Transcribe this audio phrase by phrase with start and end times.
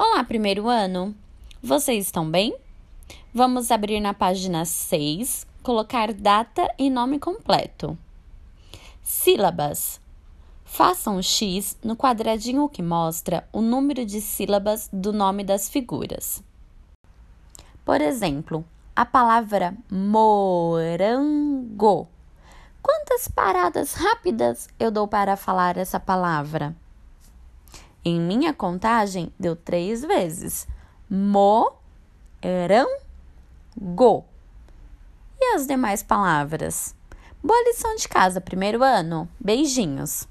[0.00, 1.12] Olá, primeiro ano!
[1.60, 2.56] Vocês estão bem?
[3.34, 7.98] Vamos abrir na página 6, colocar data e nome completo.
[9.02, 10.00] Sílabas.
[10.64, 16.44] Faça um X no quadradinho que mostra o número de sílabas do nome das figuras.
[17.84, 20.86] Por exemplo, a palavra morango.
[22.80, 26.72] Quantas paradas rápidas eu dou para falar essa palavra?
[28.08, 30.66] Em minha contagem, deu três vezes.
[31.10, 31.74] Mo,
[32.40, 32.88] eram,
[33.78, 34.24] go.
[35.38, 36.94] E as demais palavras?
[37.44, 39.28] Boa lição de casa, primeiro ano.
[39.38, 40.26] Beijinhos.